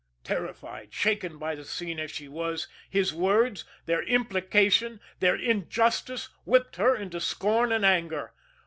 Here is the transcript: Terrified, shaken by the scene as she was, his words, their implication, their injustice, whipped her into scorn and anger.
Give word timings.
Terrified, 0.23 0.91
shaken 0.95 1.37
by 1.37 1.53
the 1.53 1.63
scene 1.63 1.99
as 1.99 2.09
she 2.09 2.27
was, 2.27 2.67
his 2.89 3.13
words, 3.13 3.65
their 3.85 4.01
implication, 4.01 4.99
their 5.19 5.35
injustice, 5.35 6.29
whipped 6.43 6.77
her 6.77 6.95
into 6.95 7.19
scorn 7.21 7.71
and 7.71 7.85
anger. 7.85 8.33